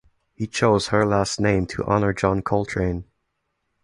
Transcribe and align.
He 0.33 0.47
chose 0.47 0.87
her 0.87 1.05
last 1.05 1.39
name 1.39 1.67
to 1.67 1.85
honor 1.85 2.11
John 2.11 2.41
Coltrane. 2.41 3.05